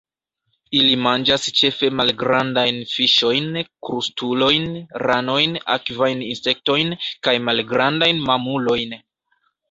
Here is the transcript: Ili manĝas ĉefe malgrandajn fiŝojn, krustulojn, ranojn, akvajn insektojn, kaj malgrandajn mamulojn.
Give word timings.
Ili 0.77 0.93
manĝas 1.07 1.43
ĉefe 1.57 1.89
malgrandajn 1.97 2.79
fiŝojn, 2.93 3.59
krustulojn, 3.87 4.65
ranojn, 5.03 5.53
akvajn 5.75 6.23
insektojn, 6.29 6.95
kaj 7.29 7.35
malgrandajn 7.51 8.23
mamulojn. 8.31 8.97